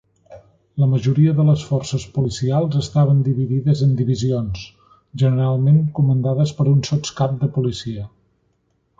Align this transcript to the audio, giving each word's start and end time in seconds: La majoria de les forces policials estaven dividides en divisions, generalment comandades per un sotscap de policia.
La 0.83 0.85
majoria 0.91 1.33
de 1.39 1.43
les 1.49 1.65
forces 1.71 2.05
policials 2.15 2.77
estaven 2.79 3.19
dividides 3.27 3.83
en 3.87 3.91
divisions, 3.99 4.63
generalment 5.25 5.77
comandades 5.99 6.55
per 6.61 6.65
un 6.73 6.81
sotscap 6.89 7.37
de 7.43 7.51
policia. 7.59 8.07